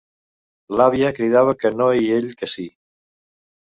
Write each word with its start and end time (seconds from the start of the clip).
L'àvia 0.79 1.11
cridava 1.19 1.55
que 1.65 1.73
no 1.81 1.91
i 2.01 2.09
ell 2.19 2.29
que 2.41 2.51
sí. 2.55 2.67